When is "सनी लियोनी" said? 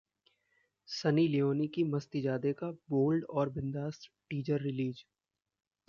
0.87-1.67